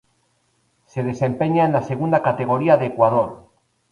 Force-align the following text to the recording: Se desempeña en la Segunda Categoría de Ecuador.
Se 0.87 1.03
desempeña 1.03 1.63
en 1.65 1.73
la 1.73 1.83
Segunda 1.83 2.23
Categoría 2.23 2.75
de 2.77 2.87
Ecuador. 2.87 3.51